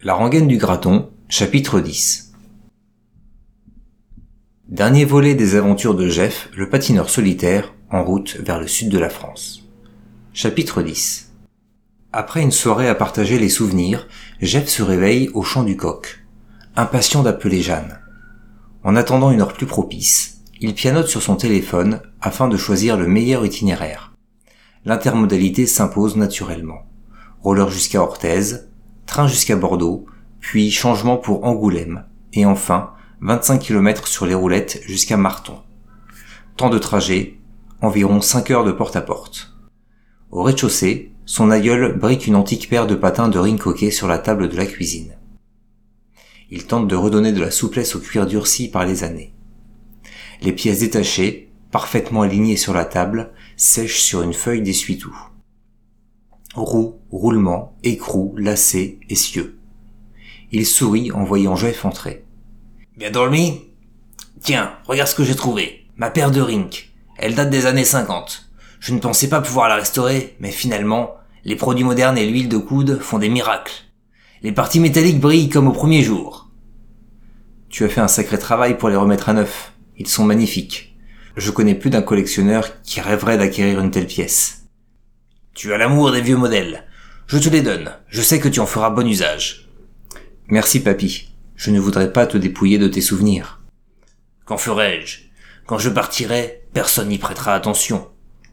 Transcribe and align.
La 0.00 0.14
rengaine 0.14 0.46
du 0.46 0.58
graton, 0.58 1.10
chapitre 1.28 1.80
10 1.80 2.32
Dernier 4.68 5.04
volet 5.04 5.34
des 5.34 5.56
aventures 5.56 5.96
de 5.96 6.06
Jeff, 6.06 6.50
le 6.56 6.68
patineur 6.70 7.10
solitaire, 7.10 7.74
en 7.90 8.04
route 8.04 8.36
vers 8.36 8.60
le 8.60 8.68
sud 8.68 8.90
de 8.90 8.98
la 9.00 9.10
France. 9.10 9.68
Chapitre 10.32 10.82
10 10.82 11.32
Après 12.12 12.42
une 12.42 12.52
soirée 12.52 12.86
à 12.86 12.94
partager 12.94 13.40
les 13.40 13.48
souvenirs, 13.48 14.06
Jeff 14.40 14.68
se 14.68 14.84
réveille 14.84 15.30
au 15.34 15.42
champ 15.42 15.64
du 15.64 15.76
coq, 15.76 16.24
impatient 16.76 17.24
d'appeler 17.24 17.60
Jeanne. 17.60 17.98
En 18.84 18.94
attendant 18.94 19.32
une 19.32 19.40
heure 19.40 19.52
plus 19.52 19.66
propice, 19.66 20.42
il 20.60 20.74
pianote 20.74 21.08
sur 21.08 21.22
son 21.22 21.34
téléphone 21.34 22.02
afin 22.20 22.46
de 22.46 22.56
choisir 22.56 22.96
le 22.96 23.08
meilleur 23.08 23.44
itinéraire. 23.44 24.14
L'intermodalité 24.84 25.66
s'impose 25.66 26.14
naturellement. 26.14 26.86
Roller 27.42 27.68
jusqu'à 27.68 28.00
Orthez, 28.00 28.67
train 29.08 29.26
jusqu'à 29.26 29.56
Bordeaux, 29.56 30.04
puis 30.38 30.70
changement 30.70 31.16
pour 31.16 31.44
Angoulême, 31.44 32.04
et 32.34 32.44
enfin 32.44 32.92
25 33.22 33.58
km 33.58 34.06
sur 34.06 34.26
les 34.26 34.34
roulettes 34.34 34.82
jusqu'à 34.86 35.16
Marton. 35.16 35.56
Temps 36.56 36.68
de 36.68 36.78
trajet, 36.78 37.38
environ 37.80 38.20
5 38.20 38.50
heures 38.50 38.64
de 38.64 38.70
porte 38.70 38.96
à 38.96 39.00
porte. 39.00 39.54
Au 40.30 40.42
rez-de-chaussée, 40.42 41.12
son 41.24 41.50
aïeul 41.50 41.98
brique 41.98 42.26
une 42.26 42.36
antique 42.36 42.68
paire 42.68 42.86
de 42.86 42.94
patins 42.94 43.28
de 43.28 43.38
ring 43.38 43.58
coquet 43.58 43.90
sur 43.90 44.08
la 44.08 44.18
table 44.18 44.48
de 44.48 44.56
la 44.56 44.66
cuisine. 44.66 45.16
Il 46.50 46.66
tente 46.66 46.86
de 46.86 46.96
redonner 46.96 47.32
de 47.32 47.40
la 47.40 47.50
souplesse 47.50 47.96
au 47.96 48.00
cuir 48.00 48.26
durci 48.26 48.70
par 48.70 48.84
les 48.84 49.04
années. 49.04 49.32
Les 50.42 50.52
pièces 50.52 50.80
détachées, 50.80 51.50
parfaitement 51.70 52.22
alignées 52.22 52.56
sur 52.56 52.74
la 52.74 52.84
table, 52.84 53.32
sèchent 53.56 54.00
sur 54.00 54.22
une 54.22 54.34
feuille 54.34 54.62
d'essuie-tout 54.62 55.16
roue, 56.54 57.00
roulement, 57.10 57.76
écrou, 57.82 58.34
lacet, 58.36 58.98
essieu. 59.08 59.58
Il 60.50 60.66
sourit 60.66 61.12
en 61.12 61.24
voyant 61.24 61.56
Jeff 61.56 61.84
entrer. 61.84 62.24
Bien 62.96 63.10
dormi? 63.10 63.62
Tiens, 64.40 64.72
regarde 64.86 65.08
ce 65.08 65.14
que 65.14 65.24
j'ai 65.24 65.34
trouvé. 65.34 65.86
Ma 65.96 66.10
paire 66.10 66.30
de 66.30 66.40
rink. 66.40 66.90
Elle 67.16 67.34
date 67.34 67.50
des 67.50 67.66
années 67.66 67.84
50. 67.84 68.50
Je 68.80 68.94
ne 68.94 69.00
pensais 69.00 69.28
pas 69.28 69.40
pouvoir 69.40 69.68
la 69.68 69.76
restaurer, 69.76 70.36
mais 70.40 70.50
finalement, 70.50 71.14
les 71.44 71.56
produits 71.56 71.84
modernes 71.84 72.18
et 72.18 72.26
l'huile 72.26 72.48
de 72.48 72.58
coude 72.58 73.00
font 73.00 73.18
des 73.18 73.28
miracles. 73.28 73.72
Les 74.42 74.52
parties 74.52 74.80
métalliques 74.80 75.20
brillent 75.20 75.48
comme 75.48 75.68
au 75.68 75.72
premier 75.72 76.02
jour. 76.02 76.48
Tu 77.68 77.84
as 77.84 77.88
fait 77.88 78.00
un 78.00 78.08
sacré 78.08 78.38
travail 78.38 78.78
pour 78.78 78.88
les 78.88 78.96
remettre 78.96 79.28
à 79.28 79.34
neuf. 79.34 79.72
Ils 79.98 80.06
sont 80.06 80.24
magnifiques. 80.24 80.96
Je 81.36 81.50
connais 81.50 81.74
plus 81.74 81.90
d'un 81.90 82.02
collectionneur 82.02 82.80
qui 82.82 83.00
rêverait 83.00 83.36
d'acquérir 83.36 83.80
une 83.80 83.90
telle 83.90 84.06
pièce. 84.06 84.57
Tu 85.58 85.74
as 85.74 85.76
l'amour 85.76 86.12
des 86.12 86.20
vieux 86.20 86.36
modèles. 86.36 86.84
Je 87.26 87.36
te 87.36 87.48
les 87.48 87.62
donne. 87.62 87.90
Je 88.06 88.22
sais 88.22 88.38
que 88.38 88.48
tu 88.48 88.60
en 88.60 88.66
feras 88.66 88.90
bon 88.90 89.04
usage. 89.04 89.68
Merci, 90.46 90.78
papy. 90.78 91.34
Je 91.56 91.72
ne 91.72 91.80
voudrais 91.80 92.12
pas 92.12 92.28
te 92.28 92.38
dépouiller 92.38 92.78
de 92.78 92.86
tes 92.86 93.00
souvenirs. 93.00 93.60
Qu'en 94.44 94.56
ferai-je? 94.56 95.22
Quand 95.66 95.78
je 95.78 95.90
partirai, 95.90 96.62
personne 96.72 97.08
n'y 97.08 97.18
prêtera 97.18 97.54
attention. 97.54 98.06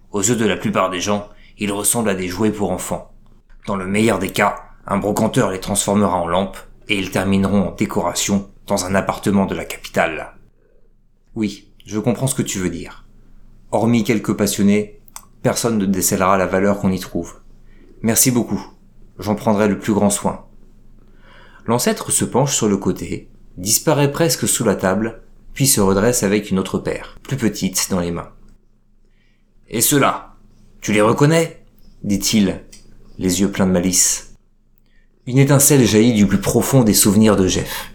Aux 0.10 0.24
yeux 0.24 0.36
de 0.36 0.48
la 0.48 0.58
plupart 0.58 0.90
des 0.90 1.00
gens, 1.00 1.30
ils 1.60 1.72
ressemblent 1.72 2.10
à 2.10 2.16
des 2.16 2.28
jouets 2.28 2.50
pour 2.50 2.72
enfants. 2.72 3.14
Dans 3.68 3.76
le 3.76 3.86
meilleur 3.86 4.18
des 4.18 4.32
cas, 4.32 4.56
un 4.88 4.98
brocanteur 4.98 5.52
les 5.52 5.60
transformera 5.60 6.18
en 6.18 6.28
lampes 6.28 6.58
et 6.88 6.98
ils 6.98 7.12
termineront 7.12 7.68
en 7.68 7.72
décoration 7.72 8.50
dans 8.66 8.86
un 8.86 8.96
appartement 8.96 9.46
de 9.46 9.54
la 9.54 9.66
capitale. 9.66 10.34
Oui, 11.36 11.72
je 11.86 12.00
comprends 12.00 12.26
ce 12.26 12.34
que 12.34 12.42
tu 12.42 12.58
veux 12.58 12.72
dire. 12.72 13.06
Hormis 13.70 14.04
quelques 14.04 14.34
passionnés, 14.34 15.02
personne 15.46 15.78
ne 15.78 15.86
décèlera 15.86 16.40
la 16.40 16.48
valeur 16.48 16.80
qu'on 16.80 16.92
y 16.92 17.00
trouve. 17.00 17.36
Merci 18.02 18.32
beaucoup. 18.32 18.68
J'en 19.20 19.36
prendrai 19.36 19.68
le 19.68 19.78
plus 19.78 19.94
grand 19.94 20.10
soin. 20.10 20.48
L'ancêtre 21.68 22.10
se 22.10 22.26
penche 22.26 22.56
sur 22.56 22.68
le 22.68 22.78
côté, 22.78 23.30
disparaît 23.56 24.12
presque 24.12 24.48
sous 24.48 24.64
la 24.64 24.76
table, 24.76 25.22
puis 25.54 25.68
se 25.68 25.82
redresse 25.82 26.24
avec 26.24 26.50
une 26.50 26.58
autre 26.58 26.80
paire, 26.80 27.20
plus 27.22 27.38
petite, 27.38 27.92
dans 27.92 28.00
les 28.00 28.10
mains. 28.10 28.32
Et 29.70 29.82
ceux-là 29.82 30.34
Tu 30.82 30.94
les 30.94 31.02
reconnais? 31.02 31.64
dit-il, 32.04 32.62
les 33.20 33.42
yeux 33.42 33.52
pleins 33.52 33.68
de 33.68 33.72
malice. 33.72 34.34
Une 35.28 35.38
étincelle 35.38 35.86
jaillit 35.86 36.16
du 36.16 36.26
plus 36.26 36.42
profond 36.42 36.84
des 36.84 36.96
souvenirs 36.96 37.36
de 37.36 37.46
Jeff. 37.46 37.94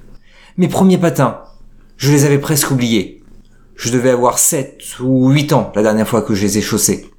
Mes 0.56 0.68
premiers 0.68 0.98
patins 0.98 1.42
Je 1.96 2.12
les 2.12 2.24
avais 2.26 2.38
presque 2.38 2.70
oubliés. 2.70 3.24
Je 3.74 3.90
devais 3.90 4.10
avoir 4.10 4.38
sept 4.38 5.00
ou 5.00 5.30
huit 5.30 5.52
ans 5.52 5.72
la 5.74 5.82
dernière 5.82 6.06
fois 6.06 6.22
que 6.22 6.36
je 6.36 6.42
les 6.42 6.58
ai 6.58 6.62
chaussés 6.62 7.09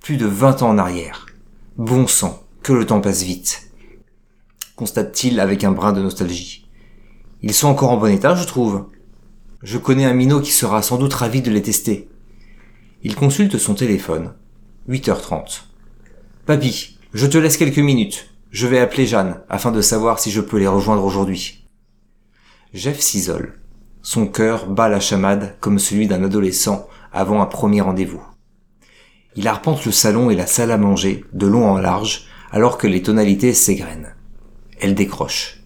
plus 0.00 0.16
de 0.16 0.26
vingt 0.26 0.62
ans 0.62 0.70
en 0.70 0.78
arrière. 0.78 1.26
Bon 1.76 2.06
sang, 2.06 2.42
que 2.62 2.72
le 2.72 2.86
temps 2.86 3.00
passe 3.00 3.22
vite. 3.22 3.70
Constate-t-il 4.76 5.38
avec 5.40 5.62
un 5.62 5.72
brin 5.72 5.92
de 5.92 6.00
nostalgie. 6.00 6.66
Ils 7.42 7.54
sont 7.54 7.68
encore 7.68 7.90
en 7.90 7.96
bon 7.98 8.12
état, 8.12 8.34
je 8.34 8.46
trouve. 8.46 8.86
Je 9.62 9.78
connais 9.78 10.06
un 10.06 10.14
minot 10.14 10.40
qui 10.40 10.52
sera 10.52 10.80
sans 10.82 10.96
doute 10.96 11.12
ravi 11.12 11.42
de 11.42 11.50
les 11.50 11.62
tester. 11.62 12.08
Il 13.02 13.14
consulte 13.14 13.58
son 13.58 13.74
téléphone. 13.74 14.32
8h30. 14.88 15.62
Papy, 16.46 16.98
je 17.12 17.26
te 17.26 17.36
laisse 17.36 17.58
quelques 17.58 17.78
minutes. 17.78 18.30
Je 18.50 18.66
vais 18.66 18.78
appeler 18.78 19.06
Jeanne 19.06 19.42
afin 19.48 19.70
de 19.70 19.82
savoir 19.82 20.18
si 20.18 20.30
je 20.30 20.40
peux 20.40 20.58
les 20.58 20.66
rejoindre 20.66 21.04
aujourd'hui. 21.04 21.68
Jeff 22.72 23.00
s'isole. 23.00 23.60
Son 24.02 24.26
cœur 24.26 24.66
bat 24.66 24.88
la 24.88 25.00
chamade 25.00 25.56
comme 25.60 25.78
celui 25.78 26.06
d'un 26.06 26.24
adolescent 26.24 26.88
avant 27.12 27.42
un 27.42 27.46
premier 27.46 27.82
rendez-vous. 27.82 28.22
Il 29.40 29.48
arpente 29.48 29.86
le 29.86 29.90
salon 29.90 30.28
et 30.28 30.36
la 30.36 30.46
salle 30.46 30.70
à 30.70 30.76
manger, 30.76 31.24
de 31.32 31.46
long 31.46 31.66
en 31.66 31.78
large, 31.78 32.26
alors 32.50 32.76
que 32.76 32.86
les 32.86 33.02
tonalités 33.02 33.54
s'égrènent. 33.54 34.14
Elle 34.78 34.94
décroche. 34.94 35.62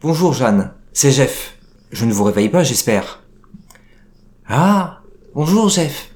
Bonjour 0.00 0.32
Jeanne, 0.32 0.74
c'est 0.92 1.12
Jeff. 1.12 1.56
Je 1.92 2.04
ne 2.06 2.12
vous 2.12 2.24
réveille 2.24 2.48
pas, 2.48 2.64
j'espère. 2.64 3.22
Ah, 4.48 5.02
bonjour 5.32 5.68
Jeff. 5.68 6.10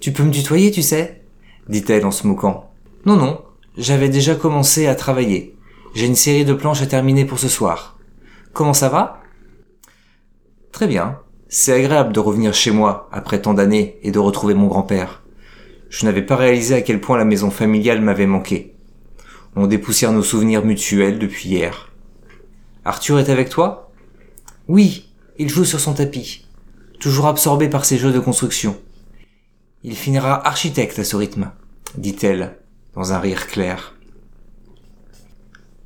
Tu 0.00 0.12
peux 0.12 0.22
me 0.22 0.32
tutoyer, 0.32 0.70
tu 0.70 0.80
sais? 0.80 1.22
dit-elle 1.68 2.06
en 2.06 2.10
se 2.10 2.26
moquant. 2.26 2.72
Non, 3.04 3.16
non, 3.16 3.44
j'avais 3.76 4.08
déjà 4.08 4.34
commencé 4.34 4.86
à 4.86 4.94
travailler. 4.94 5.58
J'ai 5.94 6.06
une 6.06 6.16
série 6.16 6.46
de 6.46 6.54
planches 6.54 6.80
à 6.80 6.86
terminer 6.86 7.26
pour 7.26 7.38
ce 7.38 7.48
soir. 7.48 7.98
Comment 8.54 8.72
ça 8.72 8.88
va? 8.88 9.20
Très 10.72 10.86
bien. 10.86 11.18
C'est 11.54 11.74
agréable 11.74 12.14
de 12.14 12.18
revenir 12.18 12.54
chez 12.54 12.70
moi 12.70 13.10
après 13.12 13.42
tant 13.42 13.52
d'années 13.52 13.98
et 14.02 14.10
de 14.10 14.18
retrouver 14.18 14.54
mon 14.54 14.68
grand-père. 14.68 15.22
Je 15.90 16.06
n'avais 16.06 16.22
pas 16.22 16.36
réalisé 16.36 16.74
à 16.74 16.80
quel 16.80 16.98
point 16.98 17.18
la 17.18 17.26
maison 17.26 17.50
familiale 17.50 18.00
m'avait 18.00 18.26
manqué. 18.26 18.74
On 19.54 19.66
dépoussière 19.66 20.12
nos 20.12 20.22
souvenirs 20.22 20.64
mutuels 20.64 21.18
depuis 21.18 21.50
hier. 21.50 21.92
Arthur 22.86 23.18
est 23.18 23.28
avec 23.28 23.50
toi? 23.50 23.92
Oui, 24.66 25.12
il 25.36 25.50
joue 25.50 25.66
sur 25.66 25.78
son 25.78 25.92
tapis, 25.92 26.46
toujours 26.98 27.26
absorbé 27.26 27.68
par 27.68 27.84
ses 27.84 27.98
jeux 27.98 28.12
de 28.12 28.18
construction. 28.18 28.80
Il 29.82 29.94
finira 29.94 30.46
architecte 30.48 30.98
à 31.00 31.04
ce 31.04 31.16
rythme, 31.16 31.50
dit-elle, 31.98 32.56
dans 32.94 33.12
un 33.12 33.18
rire 33.18 33.46
clair. 33.46 33.94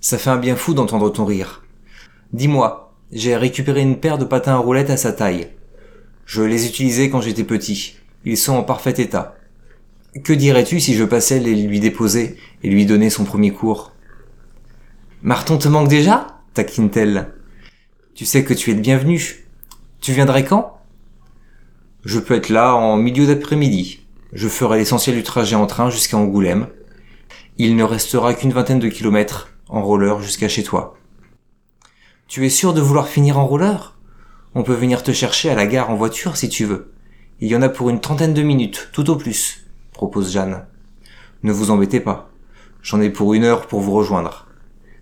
Ça 0.01 0.17
fait 0.17 0.31
un 0.31 0.37
bien 0.37 0.55
fou 0.55 0.75
d'entendre 0.75 1.11
ton 1.11 1.25
rire. 1.25 1.65
Dis-moi, 2.33 2.95
j'ai 3.11 3.37
récupéré 3.37 3.83
une 3.83 3.99
paire 3.99 4.19
de 4.19 4.25
patins 4.25 4.55
à 4.55 4.59
roulettes 4.59 4.91
à 4.91 4.97
sa 4.97 5.13
taille. 5.13 5.56
Je 6.27 6.43
les 6.43 6.67
utilisais 6.67 7.09
quand 7.09 7.21
j'étais 7.21 7.45
petit. 7.45 7.97
Ils 8.25 8.37
sont 8.37 8.55
en 8.55 8.65
parfait 8.65 8.95
état. 8.99 9.37
Que 10.25 10.33
dirais-tu 10.33 10.81
si 10.81 10.95
je 10.95 11.05
passais 11.05 11.39
les 11.39 11.55
lui 11.55 11.79
déposer 11.79 12.37
et 12.65 12.69
lui 12.69 12.85
donner 12.85 13.11
son 13.11 13.25
premier 13.25 13.53
cours? 13.53 13.93
Marton 15.23 15.57
te 15.57 15.69
manque 15.69 15.89
déjà? 15.89 16.27
taquine-t-elle. 16.53 17.33
Tu 18.15 18.25
sais 18.25 18.43
que 18.43 18.55
tu 18.55 18.71
es 18.71 18.75
le 18.75 18.81
bienvenu. 18.81 19.47
Tu 20.01 20.13
viendrais 20.13 20.45
quand? 20.45 20.81
Je 22.05 22.19
peux 22.19 22.35
être 22.35 22.49
là 22.49 22.75
en 22.75 22.97
milieu 22.97 23.27
d'après-midi. 23.27 24.01
Je 24.33 24.49
ferai 24.49 24.79
l'essentiel 24.79 25.17
du 25.17 25.23
trajet 25.23 25.55
en 25.55 25.67
train 25.67 25.91
jusqu'à 25.91 26.17
Angoulême. 26.17 26.67
Il 27.59 27.77
ne 27.77 27.85
restera 27.85 28.35
qu'une 28.35 28.53
vingtaine 28.53 28.81
de 28.81 28.89
kilomètres 28.89 29.51
en 29.69 29.83
roller 29.83 30.21
jusqu'à 30.23 30.49
chez 30.49 30.63
toi. 30.63 30.97
Tu 32.27 32.45
es 32.45 32.51
sûr 32.51 32.75
de 32.75 32.81
vouloir 32.81 33.07
finir 33.07 33.39
en 33.39 33.47
roller? 33.47 33.96
On 34.57 34.63
peut 34.63 34.73
venir 34.73 35.03
te 35.03 35.13
chercher 35.13 35.51
à 35.51 35.55
la 35.55 35.67
gare 35.67 35.91
en 35.91 35.97
voiture 35.97 36.39
si 36.39 36.49
tu 36.49 36.65
veux. 36.65 36.91
Il 37.41 37.49
y 37.49 37.55
en 37.55 37.61
a 37.61 37.69
pour 37.69 37.91
une 37.91 38.01
trentaine 38.01 38.33
de 38.33 38.41
minutes, 38.41 38.89
tout 38.91 39.11
au 39.11 39.17
plus, 39.17 39.67
propose 39.93 40.33
Jeanne. 40.33 40.65
Ne 41.43 41.53
vous 41.53 41.71
embêtez 41.71 42.01
pas. 42.01 42.31
J'en 42.83 43.03
ai 43.03 43.11
pour 43.11 43.35
une 43.35 43.45
heure 43.45 43.67
pour 43.67 43.83
vous 43.83 43.93
rejoindre. 43.93 44.47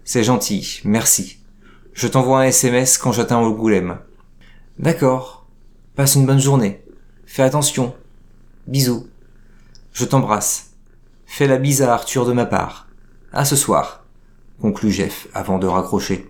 C'est 0.03 0.25
gentil, 0.25 0.81
merci. 0.83 1.39
Je 1.93 2.09
t'envoie 2.09 2.41
un 2.41 2.47
SMS 2.47 2.99
quand 2.99 3.13
j'atteins 3.13 3.37
Angoulême. 3.37 4.01
D'accord. 4.81 5.47
Passe 5.95 6.17
une 6.17 6.27
bonne 6.27 6.41
journée. 6.41 6.83
Fais 7.25 7.45
attention. 7.45 7.95
Bisous. 8.67 9.07
Je 9.93 10.05
t'embrasse. 10.05 10.73
Fais 11.27 11.47
la 11.47 11.59
bise 11.59 11.81
à 11.81 11.95
Arthur 11.95 12.27
de 12.27 12.33
ma 12.33 12.47
part. 12.47 12.89
À 13.33 13.45
ce 13.45 13.55
soir, 13.55 14.05
conclut 14.61 14.91
Jeff 14.91 15.29
avant 15.33 15.61
de 15.61 15.69
raccrocher. 15.69 16.29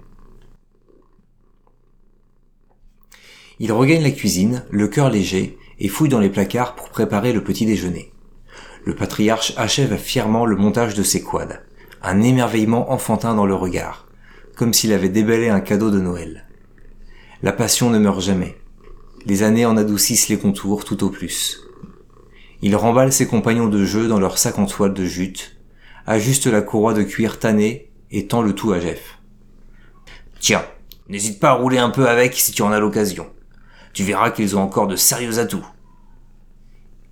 Il 3.60 3.72
regagne 3.72 4.02
la 4.02 4.10
cuisine, 4.10 4.64
le 4.70 4.88
cœur 4.88 5.10
léger, 5.10 5.58
et 5.78 5.88
fouille 5.88 6.08
dans 6.08 6.20
les 6.20 6.30
placards 6.30 6.74
pour 6.74 6.88
préparer 6.88 7.32
le 7.32 7.42
petit 7.42 7.66
déjeuner. 7.66 8.12
Le 8.84 8.94
patriarche 8.94 9.54
achève 9.56 9.96
fièrement 9.96 10.44
le 10.44 10.56
montage 10.56 10.94
de 10.94 11.02
ses 11.02 11.22
quads. 11.22 11.60
un 12.02 12.20
émerveillement 12.20 12.92
enfantin 12.92 13.34
dans 13.34 13.46
le 13.46 13.54
regard, 13.54 14.06
comme 14.56 14.74
s'il 14.74 14.92
avait 14.92 15.08
déballé 15.08 15.48
un 15.48 15.60
cadeau 15.60 15.90
de 15.90 16.00
Noël. 16.00 16.46
La 17.42 17.52
passion 17.52 17.88
ne 17.88 17.98
meurt 17.98 18.20
jamais. 18.20 18.56
Les 19.24 19.42
années 19.42 19.64
en 19.64 19.78
adoucissent 19.78 20.28
les 20.28 20.36
contours 20.36 20.84
tout 20.84 21.02
au 21.02 21.08
plus. 21.08 21.60
Il 22.60 22.76
remballe 22.76 23.12
ses 23.12 23.26
compagnons 23.26 23.68
de 23.68 23.84
jeu 23.84 24.06
dans 24.06 24.20
leur 24.20 24.36
sac 24.36 24.58
en 24.58 24.66
toile 24.66 24.92
de 24.92 25.04
jute, 25.04 25.56
ajuste 26.06 26.46
la 26.46 26.60
courroie 26.60 26.94
de 26.94 27.02
cuir 27.02 27.38
tanné 27.38 27.90
et 28.10 28.26
tend 28.26 28.42
le 28.42 28.54
tout 28.54 28.72
à 28.72 28.80
Jeff. 28.80 29.18
Tiens, 30.40 30.64
n'hésite 31.08 31.40
pas 31.40 31.50
à 31.50 31.54
rouler 31.54 31.78
un 31.78 31.90
peu 31.90 32.06
avec 32.08 32.34
si 32.34 32.52
tu 32.52 32.62
en 32.62 32.72
as 32.72 32.80
l'occasion. 32.80 33.26
Tu 33.94 34.02
verras 34.02 34.32
qu'ils 34.32 34.56
ont 34.56 34.62
encore 34.62 34.88
de 34.88 34.96
sérieux 34.96 35.38
atouts. 35.38 35.66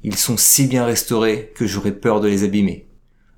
Ils 0.02 0.16
sont 0.16 0.36
si 0.36 0.66
bien 0.66 0.84
restaurés 0.84 1.52
que 1.54 1.64
j'aurais 1.64 1.92
peur 1.92 2.20
de 2.20 2.26
les 2.26 2.42
abîmer. 2.42 2.88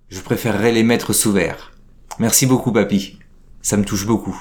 Je 0.08 0.20
préférerais 0.20 0.72
les 0.72 0.82
mettre 0.82 1.12
sous 1.12 1.30
verre. 1.30 1.72
Merci 2.18 2.46
beaucoup, 2.46 2.72
papy. 2.72 3.18
Ça 3.60 3.76
me 3.76 3.84
touche 3.84 4.06
beaucoup. 4.06 4.36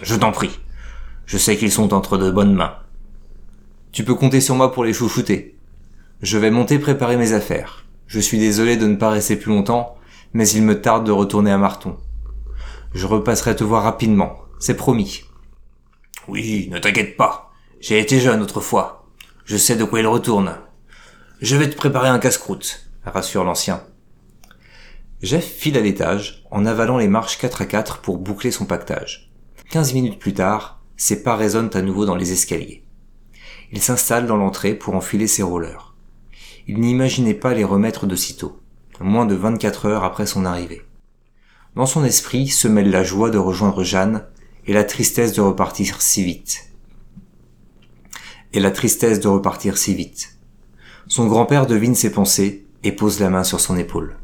Je 0.00 0.14
t'en 0.14 0.30
prie. 0.30 0.60
Je 1.26 1.38
sais 1.38 1.56
qu'ils 1.56 1.72
sont 1.72 1.92
entre 1.92 2.18
de 2.18 2.30
bonnes 2.30 2.54
mains. 2.54 2.76
Tu 3.90 4.04
peux 4.04 4.14
compter 4.14 4.40
sur 4.40 4.54
moi 4.54 4.72
pour 4.72 4.84
les 4.84 4.92
chouchouter. 4.92 5.58
Je 6.22 6.38
vais 6.38 6.52
monter 6.52 6.78
préparer 6.78 7.16
mes 7.16 7.32
affaires. 7.32 7.84
Je 8.06 8.20
suis 8.20 8.38
désolé 8.38 8.76
de 8.76 8.86
ne 8.86 8.96
pas 8.96 9.10
rester 9.10 9.34
plus 9.34 9.50
longtemps, 9.50 9.96
mais 10.34 10.48
il 10.48 10.62
me 10.62 10.80
tarde 10.80 11.04
de 11.04 11.12
retourner 11.12 11.50
à 11.50 11.58
Marton. 11.58 11.96
Je 12.94 13.06
repasserai 13.06 13.56
te 13.56 13.64
voir 13.64 13.82
rapidement, 13.82 14.36
c'est 14.60 14.76
promis. 14.76 15.24
Oui, 16.28 16.68
ne 16.70 16.78
t'inquiète 16.78 17.16
pas. 17.16 17.47
J'ai 17.80 17.98
été 17.98 18.20
jeune 18.20 18.42
autrefois. 18.42 19.08
Je 19.44 19.56
sais 19.56 19.76
de 19.76 19.84
quoi 19.84 20.00
il 20.00 20.06
retourne. 20.06 20.56
Je 21.40 21.56
vais 21.56 21.70
te 21.70 21.76
préparer 21.76 22.08
un 22.08 22.18
casse-croûte, 22.18 22.90
rassure 23.04 23.44
l'ancien. 23.44 23.82
Jeff 25.22 25.44
file 25.44 25.78
à 25.78 25.80
l'étage, 25.80 26.44
en 26.50 26.66
avalant 26.66 26.98
les 26.98 27.08
marches 27.08 27.38
4 27.38 27.62
à 27.62 27.66
4 27.66 27.98
pour 27.98 28.18
boucler 28.18 28.50
son 28.50 28.66
pactage. 28.66 29.32
Quinze 29.70 29.94
minutes 29.94 30.18
plus 30.18 30.34
tard, 30.34 30.80
ses 30.96 31.22
pas 31.22 31.36
résonnent 31.36 31.70
à 31.74 31.82
nouveau 31.82 32.06
dans 32.06 32.16
les 32.16 32.32
escaliers. 32.32 32.84
Il 33.72 33.82
s'installe 33.82 34.26
dans 34.26 34.36
l'entrée 34.36 34.74
pour 34.74 34.94
enfiler 34.94 35.26
ses 35.26 35.42
rollers 35.42 35.88
il 36.68 36.80
n'imaginait 36.80 37.34
pas 37.34 37.54
les 37.54 37.64
remettre 37.64 38.06
de 38.06 38.14
sitôt, 38.14 38.60
moins 39.00 39.24
de 39.24 39.34
24 39.34 39.86
heures 39.86 40.04
après 40.04 40.26
son 40.26 40.44
arrivée. 40.44 40.82
Dans 41.74 41.86
son 41.86 42.04
esprit 42.04 42.46
se 42.46 42.68
mêle 42.68 42.90
la 42.90 43.02
joie 43.02 43.30
de 43.30 43.38
rejoindre 43.38 43.82
Jeanne 43.82 44.26
et 44.66 44.74
la 44.74 44.84
tristesse 44.84 45.32
de 45.32 45.40
repartir 45.40 46.02
si 46.02 46.22
vite. 46.22 46.70
Et 48.52 48.60
la 48.60 48.70
tristesse 48.70 49.20
de 49.20 49.28
repartir 49.28 49.78
si 49.78 49.94
vite. 49.94 50.38
Son 51.06 51.26
grand-père 51.26 51.66
devine 51.66 51.94
ses 51.94 52.12
pensées 52.12 52.66
et 52.82 52.92
pose 52.92 53.20
la 53.20 53.30
main 53.30 53.44
sur 53.44 53.60
son 53.60 53.76
épaule. 53.76 54.16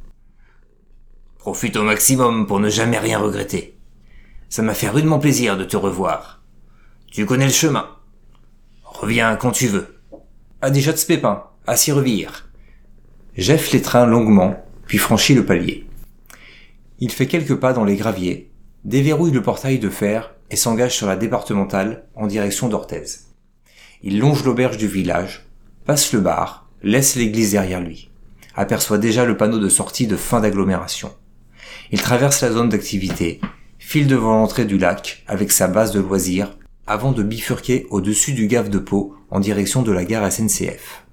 Profite 1.39 1.77
au 1.77 1.83
maximum 1.83 2.47
pour 2.47 2.61
ne 2.61 2.71
jamais 2.71 2.99
rien 2.99 3.19
regretter. 3.19 3.79
Ça 4.49 4.63
m'a 4.63 4.75
fait 4.75 4.89
rudement 4.89 5.19
plaisir 5.19 5.57
de 5.57 5.65
te 5.65 5.77
revoir. 5.77 6.43
Tu 7.11 7.27
connais 7.27 7.47
le 7.47 7.53
chemin. 7.53 7.89
Reviens 8.83 9.37
quand 9.37 9.51
tu 9.51 9.67
veux. 9.67 9.99
À 10.63 10.71
déjà 10.71 10.93
de 10.93 10.99
pépin 10.99 11.45
à 11.67 11.77
s'y 11.77 11.93
revire. 11.93 12.49
Jeff 13.37 13.73
l'étreint 13.73 14.07
longuement, 14.07 14.65
puis 14.87 14.99
franchit 14.99 15.35
le 15.35 15.45
palier. 15.45 15.87
Il 17.01 17.11
fait 17.11 17.27
quelques 17.27 17.57
pas 17.57 17.73
dans 17.73 17.85
les 17.85 17.97
graviers, 17.97 18.51
déverrouille 18.85 19.33
le 19.33 19.43
portail 19.43 19.79
de 19.79 19.91
fer 19.91 20.35
et 20.51 20.57
s'engage 20.57 20.95
sur 20.95 21.07
la 21.07 21.17
départementale 21.17 22.07
en 22.15 22.27
direction 22.27 22.69
d'Orthez. 22.69 23.05
Il 24.07 24.19
longe 24.19 24.45
l'auberge 24.45 24.77
du 24.77 24.87
village, 24.87 25.47
passe 25.87 26.13
le 26.13 26.21
bar, 26.21 26.69
laisse 26.83 27.17
l'église 27.17 27.53
derrière 27.53 27.81
lui, 27.81 28.11
aperçoit 28.55 28.99
déjà 28.99 29.25
le 29.25 29.39
panneau 29.39 29.59
de 29.59 29.71
sortie 29.71 30.07
de 30.07 30.15
fin 30.15 30.41
d'agglomération. 30.41 31.11
Il 31.91 32.03
traverse 32.03 32.43
la 32.43 32.53
zone 32.53 32.69
d'activité, 32.69 33.41
file 33.79 34.07
devant 34.07 34.35
l'entrée 34.35 34.67
du 34.67 34.77
lac 34.77 35.25
avec 35.27 35.51
sa 35.51 35.69
base 35.69 35.91
de 35.93 36.01
loisirs 36.01 36.55
avant 36.87 37.13
de 37.13 37.23
bifurquer 37.23 37.87
au-dessus 37.89 38.35
du 38.35 38.47
gave 38.47 38.69
de 38.69 38.77
peau 38.79 39.17
en 39.31 39.41
direction 39.41 39.81
de 39.81 39.91
la 39.91 40.05
gare 40.05 40.31
SNCF. 40.31 41.07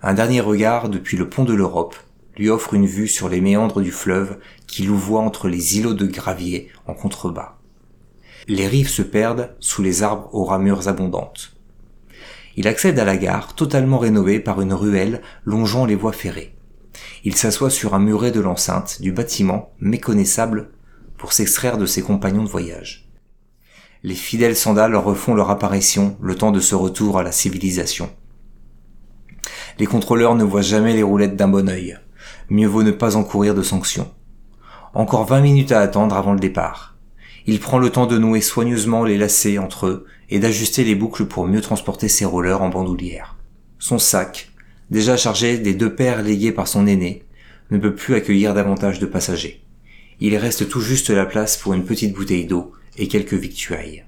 Un 0.00 0.14
dernier 0.14 0.40
regard 0.40 0.90
depuis 0.90 1.16
le 1.16 1.28
pont 1.28 1.42
de 1.42 1.52
l'Europe 1.52 1.96
lui 2.36 2.48
offre 2.48 2.74
une 2.74 2.86
vue 2.86 3.08
sur 3.08 3.28
les 3.28 3.40
méandres 3.40 3.80
du 3.80 3.90
fleuve 3.90 4.38
qui 4.68 4.84
louvoie 4.84 5.22
entre 5.22 5.48
les 5.48 5.78
îlots 5.78 5.94
de 5.94 6.06
gravier 6.06 6.68
en 6.86 6.94
contrebas. 6.94 7.58
Les 8.46 8.68
rives 8.68 8.88
se 8.88 9.02
perdent 9.02 9.56
sous 9.58 9.82
les 9.82 10.04
arbres 10.04 10.32
aux 10.32 10.44
ramures 10.44 10.86
abondantes. 10.86 11.53
Il 12.56 12.68
accède 12.68 12.98
à 12.98 13.04
la 13.04 13.16
gare 13.16 13.54
totalement 13.54 13.98
rénovée 13.98 14.40
par 14.40 14.60
une 14.60 14.72
ruelle 14.72 15.22
longeant 15.44 15.86
les 15.86 15.96
voies 15.96 16.12
ferrées. 16.12 16.56
Il 17.24 17.34
s'assoit 17.36 17.70
sur 17.70 17.94
un 17.94 17.98
muret 17.98 18.30
de 18.30 18.40
l'enceinte 18.40 19.00
du 19.00 19.12
bâtiment 19.12 19.72
méconnaissable 19.80 20.70
pour 21.18 21.32
s'extraire 21.32 21.78
de 21.78 21.86
ses 21.86 22.02
compagnons 22.02 22.44
de 22.44 22.48
voyage. 22.48 23.10
Les 24.02 24.14
fidèles 24.14 24.56
sandales 24.56 24.96
refont 24.96 25.34
leur 25.34 25.50
apparition 25.50 26.16
le 26.20 26.34
temps 26.34 26.52
de 26.52 26.60
ce 26.60 26.74
retour 26.74 27.18
à 27.18 27.22
la 27.22 27.32
civilisation. 27.32 28.10
Les 29.78 29.86
contrôleurs 29.86 30.34
ne 30.34 30.44
voient 30.44 30.60
jamais 30.60 30.92
les 30.92 31.02
roulettes 31.02 31.36
d'un 31.36 31.48
bon 31.48 31.68
œil. 31.68 31.98
Mieux 32.50 32.68
vaut 32.68 32.82
ne 32.82 32.90
pas 32.90 33.16
encourir 33.16 33.54
de 33.54 33.62
sanctions. 33.62 34.12
Encore 34.92 35.24
vingt 35.24 35.40
minutes 35.40 35.72
à 35.72 35.80
attendre 35.80 36.16
avant 36.16 36.34
le 36.34 36.38
départ. 36.38 36.96
Il 37.46 37.58
prend 37.60 37.78
le 37.78 37.90
temps 37.90 38.06
de 38.06 38.18
nouer 38.18 38.40
soigneusement 38.40 39.04
les 39.04 39.18
lacets 39.18 39.58
entre 39.58 39.86
eux 39.86 40.06
et 40.30 40.38
d'ajuster 40.38 40.84
les 40.84 40.94
boucles 40.94 41.26
pour 41.26 41.46
mieux 41.46 41.60
transporter 41.60 42.08
ses 42.08 42.24
rollers 42.24 42.62
en 42.62 42.68
bandoulière. 42.68 43.36
Son 43.78 43.98
sac, 43.98 44.50
déjà 44.90 45.16
chargé 45.16 45.58
des 45.58 45.74
deux 45.74 45.94
paires 45.94 46.22
léguées 46.22 46.52
par 46.52 46.68
son 46.68 46.86
aîné, 46.86 47.24
ne 47.70 47.78
peut 47.78 47.94
plus 47.94 48.14
accueillir 48.14 48.54
davantage 48.54 48.98
de 48.98 49.06
passagers. 49.06 49.62
Il 50.20 50.36
reste 50.36 50.68
tout 50.68 50.80
juste 50.80 51.10
la 51.10 51.26
place 51.26 51.56
pour 51.56 51.74
une 51.74 51.84
petite 51.84 52.14
bouteille 52.14 52.46
d'eau 52.46 52.72
et 52.96 53.08
quelques 53.08 53.34
victuailles. 53.34 54.04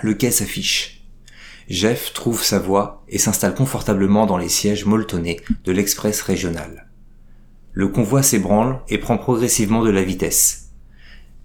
Le 0.00 0.14
quai 0.14 0.30
s'affiche. 0.30 1.04
Jeff 1.68 2.12
trouve 2.12 2.42
sa 2.42 2.58
voie 2.58 3.04
et 3.08 3.18
s'installe 3.18 3.54
confortablement 3.54 4.26
dans 4.26 4.36
les 4.36 4.48
sièges 4.48 4.84
molletonnés 4.84 5.40
de 5.64 5.72
l'express 5.72 6.20
régional. 6.22 6.88
Le 7.72 7.88
convoi 7.88 8.22
s'ébranle 8.22 8.80
et 8.88 8.98
prend 8.98 9.16
progressivement 9.16 9.82
de 9.82 9.90
la 9.90 10.02
vitesse. 10.02 10.70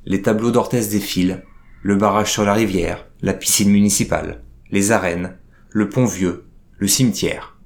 Les 0.06 0.22
tableaux 0.22 0.52
d'Orthès 0.52 0.90
défilent, 0.90 1.44
le 1.82 1.96
barrage 1.96 2.32
sur 2.32 2.44
la 2.44 2.54
rivière, 2.54 3.08
la 3.22 3.34
piscine 3.34 3.70
municipale, 3.70 4.44
les 4.72 4.92
arènes, 4.92 5.38
le 5.70 5.90
pont 5.90 6.06
vieux, 6.06 6.46
le 6.78 6.88
cimetière. 6.88 7.58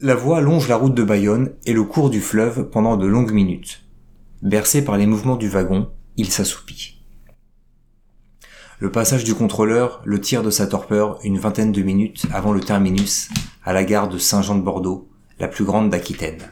La 0.00 0.14
voie 0.14 0.40
longe 0.40 0.68
la 0.68 0.76
route 0.76 0.94
de 0.94 1.04
Bayonne 1.04 1.52
et 1.64 1.72
le 1.72 1.84
cours 1.84 2.10
du 2.10 2.20
fleuve 2.20 2.68
pendant 2.70 2.96
de 2.96 3.06
longues 3.06 3.32
minutes. 3.32 3.84
Bercé 4.42 4.84
par 4.84 4.96
les 4.96 5.06
mouvements 5.06 5.36
du 5.36 5.48
wagon, 5.48 5.92
il 6.16 6.30
s'assoupit. 6.30 6.98
Le 8.80 8.90
passage 8.90 9.22
du 9.22 9.34
contrôleur 9.34 10.02
le 10.04 10.20
tire 10.20 10.42
de 10.42 10.50
sa 10.50 10.66
torpeur 10.66 11.20
une 11.22 11.38
vingtaine 11.38 11.70
de 11.70 11.82
minutes 11.82 12.26
avant 12.32 12.52
le 12.52 12.60
terminus 12.60 13.28
à 13.62 13.72
la 13.72 13.84
gare 13.84 14.08
de 14.08 14.18
Saint-Jean-de-Bordeaux, 14.18 15.08
la 15.38 15.46
plus 15.46 15.64
grande 15.64 15.90
d'Aquitaine. 15.90 16.50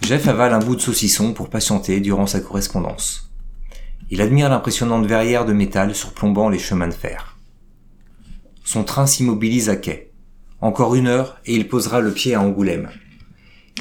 Jeff 0.00 0.26
avale 0.26 0.52
un 0.52 0.58
bout 0.58 0.74
de 0.74 0.80
saucisson 0.80 1.32
pour 1.32 1.48
patienter 1.48 2.00
durant 2.00 2.26
sa 2.26 2.40
correspondance. 2.40 3.31
Il 4.10 4.20
admire 4.20 4.48
l'impressionnante 4.48 5.06
verrière 5.06 5.44
de 5.44 5.52
métal 5.52 5.94
surplombant 5.94 6.48
les 6.48 6.58
chemins 6.58 6.88
de 6.88 6.92
fer. 6.92 7.38
Son 8.64 8.84
train 8.84 9.06
s'immobilise 9.06 9.68
à 9.68 9.76
quai. 9.76 10.12
Encore 10.60 10.94
une 10.94 11.08
heure 11.08 11.40
et 11.44 11.54
il 11.54 11.68
posera 11.68 12.00
le 12.00 12.12
pied 12.12 12.34
à 12.34 12.40
Angoulême. 12.40 12.90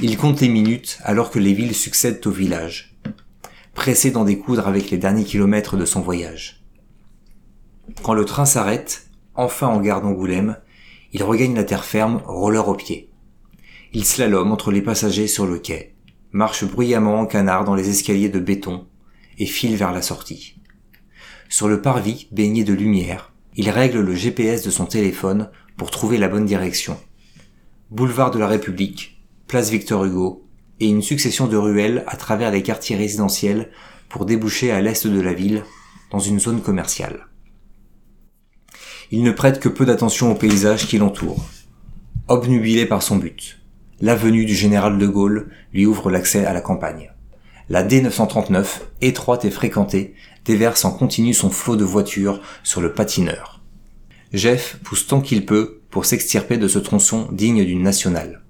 Il 0.01 0.17
compte 0.17 0.41
les 0.41 0.49
minutes 0.49 0.99
alors 1.03 1.29
que 1.29 1.39
les 1.39 1.53
villes 1.53 1.75
succèdent 1.75 2.25
au 2.25 2.31
village, 2.31 2.97
pressé 3.75 4.09
d'en 4.09 4.23
découdre 4.23 4.67
avec 4.67 4.89
les 4.89 4.97
derniers 4.97 5.25
kilomètres 5.25 5.77
de 5.77 5.85
son 5.85 6.01
voyage. 6.01 6.63
Quand 8.01 8.13
le 8.13 8.25
train 8.25 8.45
s'arrête, 8.45 9.07
enfin 9.35 9.67
en 9.67 9.79
gare 9.79 10.01
d'Angoulême, 10.01 10.57
il 11.13 11.23
regagne 11.23 11.55
la 11.55 11.63
terre 11.63 11.85
ferme, 11.85 12.21
roller 12.25 12.67
au 12.67 12.75
pied. 12.75 13.11
Il 13.93 14.05
slalome 14.05 14.51
entre 14.51 14.71
les 14.71 14.81
passagers 14.81 15.27
sur 15.27 15.45
le 15.45 15.59
quai, 15.59 15.93
marche 16.31 16.63
bruyamment 16.63 17.19
en 17.19 17.25
canard 17.25 17.65
dans 17.65 17.75
les 17.75 17.89
escaliers 17.89 18.29
de 18.29 18.39
béton 18.39 18.87
et 19.41 19.45
file 19.45 19.75
vers 19.75 19.91
la 19.91 20.01
sortie. 20.01 20.55
Sur 21.49 21.67
le 21.67 21.81
parvis 21.81 22.27
baigné 22.31 22.63
de 22.63 22.73
lumière, 22.73 23.33
il 23.55 23.69
règle 23.69 23.99
le 23.99 24.15
GPS 24.15 24.63
de 24.63 24.69
son 24.69 24.85
téléphone 24.85 25.49
pour 25.75 25.91
trouver 25.91 26.17
la 26.17 26.29
bonne 26.29 26.45
direction. 26.45 26.97
Boulevard 27.89 28.31
de 28.31 28.39
la 28.39 28.47
République, 28.47 29.21
place 29.47 29.69
Victor 29.69 30.05
Hugo 30.05 30.47
et 30.79 30.87
une 30.87 31.01
succession 31.01 31.47
de 31.47 31.57
ruelles 31.57 32.05
à 32.07 32.15
travers 32.15 32.51
les 32.51 32.63
quartiers 32.63 32.95
résidentiels 32.95 33.71
pour 34.07 34.25
déboucher 34.25 34.71
à 34.71 34.79
l'est 34.79 35.05
de 35.05 35.19
la 35.19 35.33
ville, 35.33 35.63
dans 36.11 36.19
une 36.19 36.39
zone 36.39 36.61
commerciale 36.61 37.27
il 39.11 39.23
ne 39.23 39.31
prête 39.31 39.59
que 39.59 39.69
peu 39.69 39.85
d'attention 39.85 40.31
au 40.31 40.35
paysage 40.35 40.87
qui 40.87 40.97
l'entoure. 40.97 41.45
Obnubilé 42.29 42.85
par 42.85 43.03
son 43.03 43.17
but, 43.17 43.59
l'avenue 43.99 44.45
du 44.45 44.55
général 44.55 44.97
de 44.97 45.05
Gaulle 45.05 45.49
lui 45.73 45.85
ouvre 45.85 46.09
l'accès 46.09 46.45
à 46.45 46.53
la 46.53 46.61
campagne. 46.61 47.11
La 47.71 47.85
D939, 47.85 48.81
étroite 48.99 49.45
et 49.45 49.49
fréquentée, 49.49 50.13
déverse 50.43 50.83
en 50.83 50.91
continu 50.91 51.33
son 51.33 51.49
flot 51.49 51.77
de 51.77 51.85
voitures 51.85 52.41
sur 52.63 52.81
le 52.81 52.91
patineur. 52.91 53.61
Jeff 54.33 54.77
pousse 54.83 55.07
tant 55.07 55.21
qu'il 55.21 55.45
peut 55.45 55.79
pour 55.89 56.03
s'extirper 56.03 56.57
de 56.57 56.67
ce 56.67 56.79
tronçon 56.79 57.29
digne 57.31 57.63
d'une 57.63 57.81
nationale. 57.81 58.43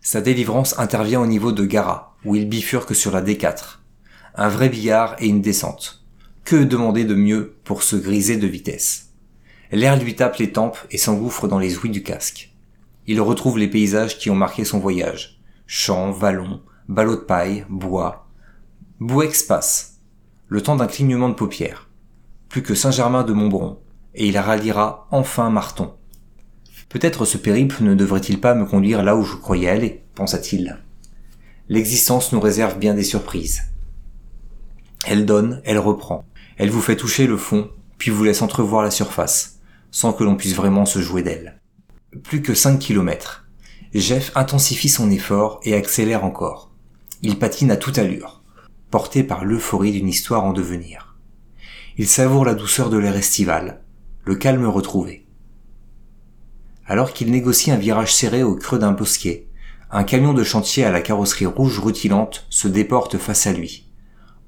Sa 0.00 0.20
délivrance 0.20 0.76
intervient 0.76 1.20
au 1.20 1.26
niveau 1.28 1.52
de 1.52 1.64
Gara, 1.64 2.16
où 2.24 2.34
il 2.34 2.48
bifurque 2.48 2.96
sur 2.96 3.12
la 3.12 3.22
D4. 3.22 3.78
Un 4.34 4.48
vrai 4.48 4.68
billard 4.68 5.14
et 5.20 5.28
une 5.28 5.40
descente. 5.40 6.04
Que 6.42 6.64
demander 6.64 7.04
de 7.04 7.14
mieux 7.14 7.58
pour 7.62 7.84
se 7.84 7.94
griser 7.94 8.38
de 8.38 8.48
vitesse? 8.48 9.10
L'air 9.70 9.96
lui 9.96 10.16
tape 10.16 10.38
les 10.38 10.50
tempes 10.50 10.78
et 10.90 10.98
s'engouffre 10.98 11.46
dans 11.46 11.60
les 11.60 11.78
ouïes 11.78 11.90
du 11.90 12.02
casque. 12.02 12.50
Il 13.06 13.20
retrouve 13.20 13.56
les 13.56 13.68
paysages 13.68 14.18
qui 14.18 14.30
ont 14.30 14.34
marqué 14.34 14.64
son 14.64 14.80
voyage. 14.80 15.40
Champs, 15.68 16.10
vallons, 16.10 16.60
ballots 16.88 17.16
de 17.16 17.20
paille, 17.20 17.64
bois. 17.68 18.28
Bouex 19.00 19.42
passe. 19.42 20.00
Le 20.48 20.60
temps 20.60 20.76
d'un 20.76 20.86
clignement 20.86 21.28
de 21.28 21.34
paupières. 21.34 21.88
Plus 22.48 22.62
que 22.62 22.74
Saint-Germain 22.74 23.22
de 23.22 23.32
Montbron. 23.32 23.78
Et 24.14 24.28
il 24.28 24.38
ralliera 24.38 25.06
enfin 25.10 25.50
Marton. 25.50 25.94
Peut-être 26.88 27.24
ce 27.24 27.38
périple 27.38 27.82
ne 27.82 27.94
devrait-il 27.94 28.40
pas 28.40 28.54
me 28.54 28.66
conduire 28.66 29.02
là 29.02 29.16
où 29.16 29.24
je 29.24 29.36
croyais 29.36 29.70
aller, 29.70 30.04
pensa-t-il. 30.14 30.78
L'existence 31.70 32.32
nous 32.32 32.40
réserve 32.40 32.78
bien 32.78 32.92
des 32.92 33.02
surprises. 33.02 33.62
Elle 35.06 35.24
donne, 35.24 35.62
elle 35.64 35.78
reprend. 35.78 36.26
Elle 36.58 36.70
vous 36.70 36.82
fait 36.82 36.96
toucher 36.96 37.26
le 37.26 37.38
fond, 37.38 37.70
puis 37.96 38.10
vous 38.10 38.24
laisse 38.24 38.42
entrevoir 38.42 38.82
la 38.82 38.90
surface, 38.90 39.60
sans 39.90 40.12
que 40.12 40.22
l'on 40.22 40.36
puisse 40.36 40.54
vraiment 40.54 40.84
se 40.84 41.00
jouer 41.00 41.22
d'elle. 41.22 41.60
Plus 42.24 42.42
que 42.42 42.54
5 42.54 42.78
kilomètres. 42.78 43.46
Jeff 43.94 44.32
intensifie 44.34 44.88
son 44.88 45.10
effort 45.10 45.60
et 45.64 45.74
accélère 45.74 46.24
encore. 46.24 46.71
Il 47.22 47.38
patine 47.38 47.70
à 47.70 47.76
toute 47.76 47.98
allure, 47.98 48.42
porté 48.90 49.24
par 49.24 49.44
l'euphorie 49.44 49.92
d'une 49.92 50.08
histoire 50.08 50.44
en 50.44 50.52
devenir. 50.52 51.16
Il 51.96 52.08
savoure 52.08 52.44
la 52.44 52.54
douceur 52.54 52.90
de 52.90 52.98
l'air 52.98 53.16
estival, 53.16 53.82
le 54.24 54.34
calme 54.34 54.66
retrouvé 54.66 55.22
alors 56.86 57.12
qu'il 57.12 57.30
négocie 57.30 57.70
un 57.70 57.76
virage 57.76 58.14
serré 58.14 58.42
au 58.42 58.54
creux 58.54 58.78
d'un 58.78 58.92
bosquet. 58.92 59.48
Un 59.90 60.04
camion 60.04 60.32
de 60.32 60.44
chantier 60.44 60.84
à 60.84 60.90
la 60.90 61.00
carrosserie 61.00 61.46
rouge 61.46 61.78
rutilante 61.78 62.46
se 62.50 62.68
déporte 62.68 63.18
face 63.18 63.46
à 63.46 63.52
lui, 63.52 63.90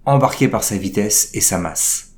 embarqué 0.04 0.48
par 0.48 0.64
sa 0.64 0.76
vitesse 0.76 1.30
et 1.34 1.40
sa 1.40 1.58
masse. 1.58 2.16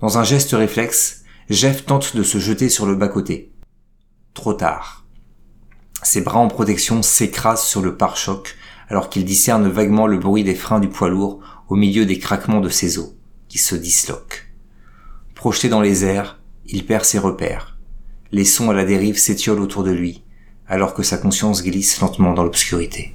Dans 0.00 0.18
un 0.18 0.24
geste 0.24 0.52
réflexe, 0.52 1.24
Jeff 1.48 1.86
tente 1.86 2.16
de 2.16 2.22
se 2.22 2.38
jeter 2.38 2.68
sur 2.68 2.86
le 2.86 2.94
bas-côté. 2.94 3.52
Trop 4.34 4.52
tard. 4.52 5.04
Ses 6.02 6.20
bras 6.20 6.38
en 6.38 6.48
protection 6.48 7.02
s'écrasent 7.02 7.64
sur 7.64 7.80
le 7.80 7.96
pare-choc 7.96 8.56
alors 8.88 9.10
qu'il 9.10 9.24
discerne 9.24 9.68
vaguement 9.68 10.06
le 10.06 10.18
bruit 10.18 10.44
des 10.44 10.54
freins 10.54 10.80
du 10.80 10.88
poids 10.88 11.08
lourd 11.08 11.40
au 11.68 11.74
milieu 11.74 12.06
des 12.06 12.18
craquements 12.18 12.60
de 12.60 12.68
ses 12.68 12.98
os, 12.98 13.14
qui 13.48 13.58
se 13.58 13.74
disloquent. 13.74 14.42
Projeté 15.34 15.68
dans 15.68 15.80
les 15.80 16.04
airs, 16.04 16.40
il 16.66 16.86
perd 16.86 17.04
ses 17.04 17.18
repères 17.18 17.76
les 18.32 18.44
sons 18.44 18.70
à 18.70 18.74
la 18.74 18.84
dérive 18.84 19.18
s'étiolent 19.18 19.62
autour 19.62 19.84
de 19.84 19.90
lui, 19.90 20.22
alors 20.66 20.94
que 20.94 21.02
sa 21.02 21.18
conscience 21.18 21.62
glisse 21.62 22.00
lentement 22.00 22.32
dans 22.32 22.42
l'obscurité. 22.42 23.14